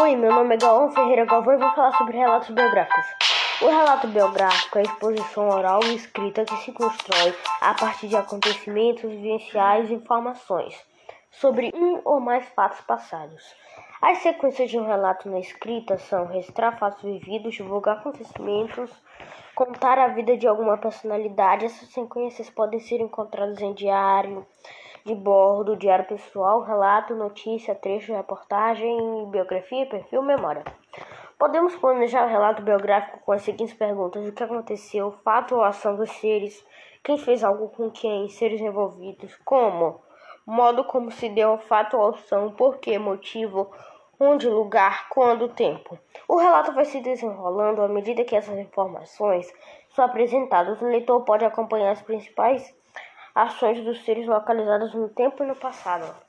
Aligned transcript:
Oi, 0.00 0.14
meu 0.14 0.32
nome 0.32 0.54
é 0.54 0.58
Galvão 0.58 0.92
Ferreira 0.92 1.24
Galvão 1.24 1.54
e 1.54 1.56
vou 1.56 1.72
falar 1.72 1.90
sobre 1.98 2.16
relatos 2.16 2.50
biográficos. 2.50 3.04
O 3.60 3.66
relato 3.66 4.06
biográfico 4.06 4.78
é 4.78 4.82
a 4.82 4.84
exposição 4.84 5.48
oral 5.48 5.80
e 5.82 5.96
escrita 5.96 6.44
que 6.44 6.56
se 6.58 6.70
constrói 6.70 7.34
a 7.60 7.74
partir 7.74 8.06
de 8.06 8.16
acontecimentos 8.16 9.10
vivenciais 9.10 9.90
e 9.90 9.94
informações 9.94 10.80
sobre 11.32 11.72
um 11.74 12.00
ou 12.04 12.20
mais 12.20 12.46
fatos 12.50 12.80
passados. 12.82 13.42
As 14.00 14.18
sequências 14.18 14.70
de 14.70 14.78
um 14.78 14.86
relato 14.86 15.28
na 15.28 15.40
escrita 15.40 15.98
são 15.98 16.26
registrar 16.26 16.78
fatos 16.78 17.02
vividos, 17.02 17.56
divulgar 17.56 17.96
acontecimentos, 17.96 18.92
contar 19.52 19.98
a 19.98 20.06
vida 20.06 20.36
de 20.36 20.46
alguma 20.46 20.78
personalidade. 20.78 21.64
Essas 21.66 21.88
sequências 21.88 22.48
podem 22.48 22.78
ser 22.78 23.00
encontradas 23.00 23.60
em 23.60 23.74
diário, 23.74 24.46
de 25.08 25.14
bordo, 25.14 25.74
diário 25.74 26.04
pessoal, 26.04 26.60
relato, 26.60 27.14
notícia, 27.14 27.74
trecho, 27.74 28.12
reportagem, 28.12 29.26
biografia, 29.30 29.86
perfil, 29.86 30.22
memória. 30.22 30.62
Podemos 31.38 31.74
planejar 31.76 32.26
o 32.26 32.28
relato 32.28 32.60
biográfico 32.60 33.20
com 33.24 33.32
as 33.32 33.40
seguintes 33.40 33.74
perguntas: 33.74 34.28
o 34.28 34.32
que 34.32 34.42
aconteceu, 34.42 35.10
fato 35.24 35.54
ou 35.54 35.64
ação 35.64 35.96
dos 35.96 36.10
seres, 36.10 36.62
quem 37.02 37.16
fez 37.16 37.42
algo 37.42 37.70
com 37.70 37.90
quem, 37.90 38.28
seres 38.28 38.60
envolvidos, 38.60 39.34
como, 39.46 39.98
modo 40.44 40.84
como 40.84 41.10
se 41.10 41.30
deu 41.30 41.54
o 41.54 41.58
fato 41.58 41.96
ou 41.96 42.10
ação, 42.10 42.50
porquê, 42.50 42.98
motivo, 42.98 43.70
onde, 44.20 44.46
lugar, 44.46 45.08
quando, 45.08 45.48
tempo. 45.48 45.98
O 46.28 46.36
relato 46.36 46.72
vai 46.72 46.84
se 46.84 47.00
desenrolando 47.00 47.80
à 47.80 47.88
medida 47.88 48.24
que 48.24 48.36
essas 48.36 48.58
informações 48.58 49.50
são 49.94 50.04
apresentadas. 50.04 50.82
O 50.82 50.86
leitor 50.86 51.24
pode 51.24 51.46
acompanhar 51.46 51.92
as 51.92 52.02
principais 52.02 52.76
ações 53.42 53.84
dos 53.84 54.04
seres 54.04 54.26
localizadas 54.26 54.92
no 54.94 55.08
tempo 55.08 55.44
e 55.44 55.46
no 55.46 55.54
passado. 55.54 56.27